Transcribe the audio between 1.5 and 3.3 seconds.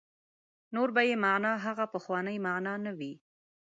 هغه پخوانۍ معنا نه وي.